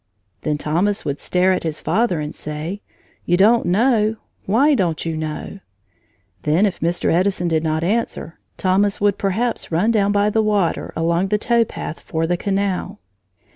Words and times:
Then 0.41 0.57
Thomas 0.57 1.05
would 1.05 1.19
stare 1.19 1.51
at 1.51 1.61
his 1.61 1.79
father 1.79 2.19
and 2.19 2.33
say: 2.33 2.81
"You 3.23 3.37
don't 3.37 3.67
know! 3.67 4.15
Why 4.47 4.73
don't 4.73 5.05
you 5.05 5.15
know?" 5.15 5.59
Then, 6.41 6.65
if 6.65 6.79
Mr. 6.79 7.13
Edison 7.13 7.47
did 7.47 7.63
not 7.63 7.83
answer, 7.83 8.39
Thomas 8.57 8.99
would 8.99 9.19
perhaps 9.19 9.71
run 9.71 9.91
down 9.91 10.11
by 10.11 10.31
the 10.31 10.41
water, 10.41 10.91
along 10.95 11.27
the 11.27 11.37
tow 11.37 11.63
path 11.65 11.99
for 11.99 12.25
the 12.25 12.35
canal. 12.35 12.99